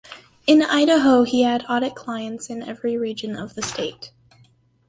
In 0.47 0.63
Idaho 0.63 1.21
he 1.25 1.43
had 1.43 1.63
audit 1.69 1.93
clients 1.93 2.49
in 2.49 2.63
every 2.63 2.97
region 2.97 3.35
of 3.35 3.53
the 3.53 3.61
state. 3.61 4.11